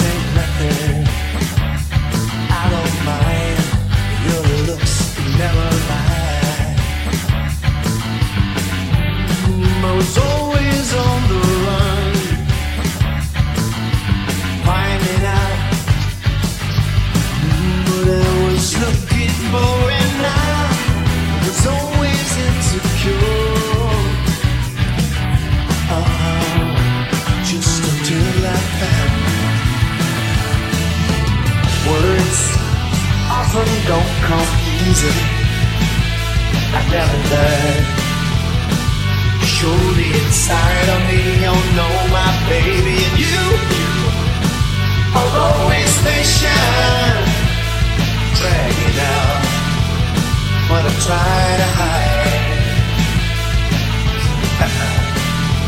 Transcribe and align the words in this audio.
ain't 0.00 0.34
nothing. 0.34 0.93
Easy. 34.80 35.12
I 36.72 36.80
never 36.88 37.18
learned. 37.32 37.86
Surely 39.44 40.08
inside 40.24 40.88
of 40.94 41.00
me, 41.08 41.22
oh 41.44 41.52
you 41.52 41.76
know 41.76 41.94
my 42.08 42.32
baby 42.48 42.96
and 43.06 43.16
you 43.24 43.40
are 45.18 45.32
always 45.46 45.92
patient. 46.02 47.24
Dragging 48.38 48.98
out 49.16 49.42
what 50.70 50.82
I 50.84 50.92
try 51.06 51.40
to 51.60 51.68
hide. 51.78 52.44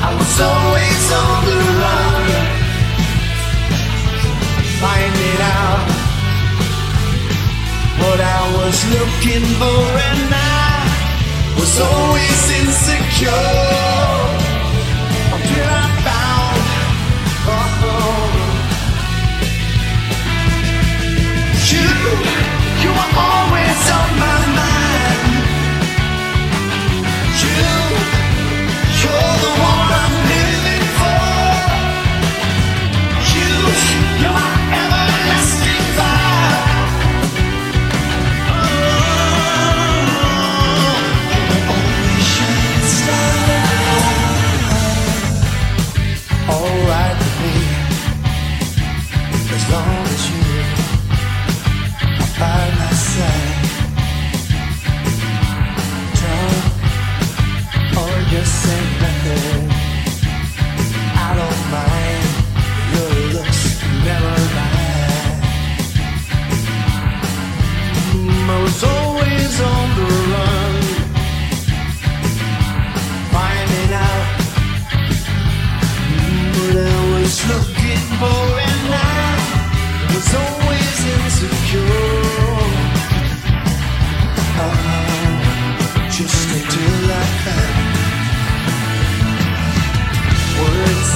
I 0.06 0.10
was 0.16 0.34
always 0.40 1.04
on 1.24 1.40
the 1.48 1.58
run, 1.82 2.24
finding 4.80 5.40
out 5.40 5.95
what 7.98 8.20
I 8.20 8.42
was 8.58 8.76
looking 8.96 9.44
for, 9.60 9.82
and 10.10 10.30
I 10.32 11.56
was 11.58 11.80
always 11.80 12.40
insecure 12.60 14.05
looking 77.52 78.02
for, 78.18 78.42
I 78.90 79.36
was 80.12 80.28
always 80.42 80.96
insecure. 81.14 82.66
Uh, 84.58 86.08
just 86.10 86.48
until 86.56 87.12
I 87.12 87.26
words 90.58 91.10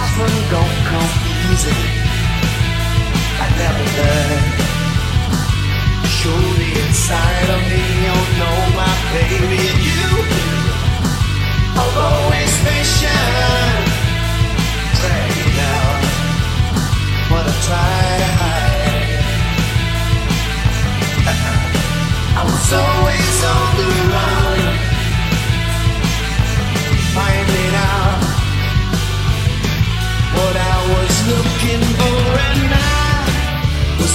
often 0.00 0.34
don't 0.52 0.78
come 0.90 1.12
easy. 1.50 1.78
I 3.44 3.46
never 3.60 3.86
learned. 3.98 4.60
Surely 6.16 6.70
inside 6.84 7.48
of 7.56 7.60
me, 7.70 7.82
you 8.04 8.16
know 8.40 8.58
my 8.80 8.94
baby, 9.12 9.39